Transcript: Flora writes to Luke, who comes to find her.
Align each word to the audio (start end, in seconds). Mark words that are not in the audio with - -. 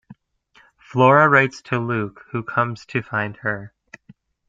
Flora 0.79 1.29
writes 1.29 1.61
to 1.61 1.77
Luke, 1.77 2.25
who 2.31 2.41
comes 2.41 2.87
to 2.87 3.03
find 3.03 3.37
her. 3.37 3.71